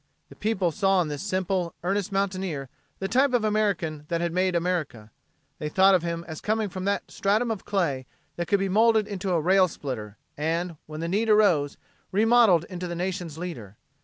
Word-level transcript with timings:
The 0.29 0.35
people 0.35 0.71
saw 0.71 0.99
in 1.03 1.09
this 1.09 1.21
simple, 1.21 1.75
earnest 1.83 2.11
mountaineer 2.11 2.69
the 2.97 3.07
type 3.07 3.33
of 3.33 3.43
American 3.43 4.05
that 4.07 4.19
had 4.19 4.33
made 4.33 4.55
America. 4.55 5.11
They 5.59 5.69
thought 5.69 5.93
of 5.93 6.01
him 6.01 6.25
as 6.27 6.41
coming 6.41 6.69
from 6.69 6.85
that 6.85 7.11
stratum 7.11 7.51
of 7.51 7.65
clay 7.65 8.07
that 8.35 8.47
could 8.47 8.59
be 8.59 8.67
molded 8.67 9.07
into 9.07 9.29
a 9.31 9.39
rail 9.39 9.67
splitter 9.67 10.17
and, 10.35 10.75
when 10.87 11.01
the 11.01 11.07
need 11.07 11.29
arose, 11.29 11.77
remodeled 12.11 12.63
into 12.63 12.87
the 12.87 12.95
nation's 12.95 13.37
leader. 13.37 13.77